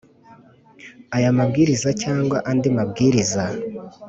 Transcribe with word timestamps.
Aya 1.15 1.37
mabwiriza 1.37 1.89
cyangwa 2.01 2.37
andi 2.51 2.69
mabwiriza 2.77 3.43